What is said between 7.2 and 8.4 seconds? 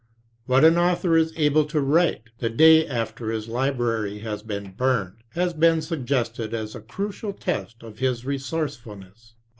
test of his